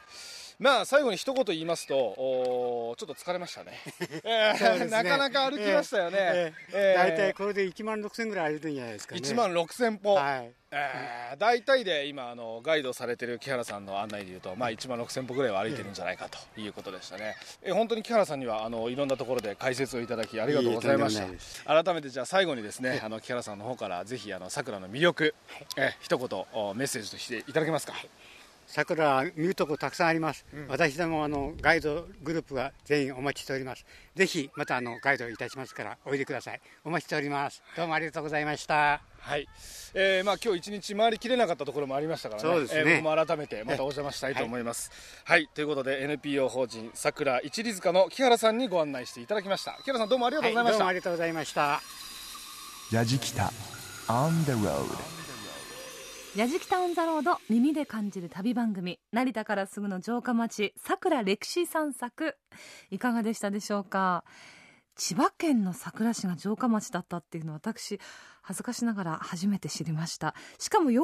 [0.59, 3.73] まあ最後に一言言いますとおーちょっと疲れましたね。
[4.25, 4.87] ね。
[4.91, 6.73] なかなか歩きましたよね、ええ。
[6.73, 9.21] えー大体これで1万6000ぐらい歩いてるんじゃないですかね。
[9.21, 10.51] 1万6000歩、はい。
[10.73, 21.17] えー大体で今あのガイドされてる木原さんの案内でいうと、まあ、1万6000歩ぐらいは歩いてるんじゃないかということでしたね、えー本当に木原さんにはあのいろんなところで解説をいただきありがとうございまし
[21.65, 21.83] た。
[21.85, 25.35] 改めてじゃあ最後にですねあの木原さんの方からぜひあの桜の魅力、
[25.77, 27.95] えー一言おメッセージとしていただけますか、
[28.69, 33.87] 桜は見るとこたくさんあります、私どもあのガイドグループが全員お待ちしております。
[34.15, 37.63] ぜひまたあのガイドいたしますからおいでくださいお待ちしております。
[37.77, 39.01] どうもありがとうございました。
[39.21, 39.49] はい、
[39.95, 42.81] えーまあ今日一日回りきれなかったところもありましたからね、そうですね。
[42.81, 44.91] えー僕も改めてまたお邪魔したいと思います。
[45.25, 49.79] はい、ということで NPO 法人さくら一里塚の木原さんにご案内していただきました。
[49.83, 50.79] 木原さんどうもありがとうございました。
[50.79, 51.81] どうもありがとうございました。
[52.91, 53.51] Yajikita
[54.09, 55.28] on the road.
[56.37, 62.37] やじきたオンザロード耳で感じる旅番組成田からすぐの城下町桜歴史散策
[62.91, 64.25] いかがでしたでしょうか？
[64.95, 67.99] 千葉県の佐倉市が城下町だったっていうのは私
[68.43, 70.35] 恥ずかしながら初めて知りました。
[70.59, 71.01] しかも400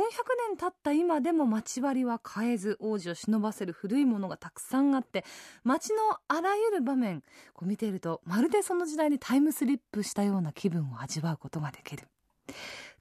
[0.50, 5.24] 年経った今でも町割りは変えず王子を忍ばせる古いものがたくさんあって
[5.64, 5.96] 町の
[6.28, 7.22] あらゆる場面
[7.54, 12.08] こう見ているとまるでその時代にタイムスリップしたような気分を味わうことができる。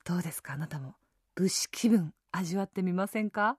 [0.05, 0.53] どうですか？
[0.53, 0.95] あなたも
[1.35, 3.57] 武士気分味わってみませんか？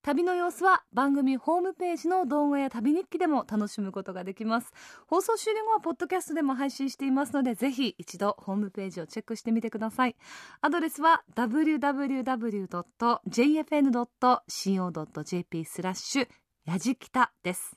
[0.00, 4.72] 旅の様子は番組ホームページの動画や旅日記でも楽しむことができます。
[5.08, 10.14] 放送終了後はポッドキャストでも配信していますのでぜひ一度ホームページをチェックしてみてください。
[10.60, 12.04] アドレスは www.jfn.co.jp
[15.64, 16.28] スラッシュ
[16.64, 17.76] やじきたです。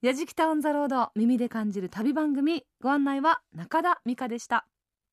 [0.00, 2.64] やじきたオンザロード耳で感じる旅番組。
[2.80, 4.66] ご案内は中田美香でした。